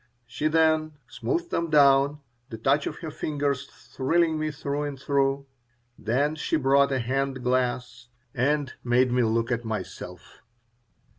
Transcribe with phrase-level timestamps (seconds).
[0.25, 5.45] She then smoothed them down, the touch of her fingers thrilling me through and through.
[5.95, 10.41] Then she brought a hand glass and made me look at myself.